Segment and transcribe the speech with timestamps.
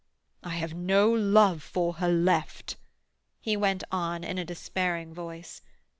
[0.41, 2.75] "I have no love for her left,"
[3.39, 5.61] he went on in a despairing voice.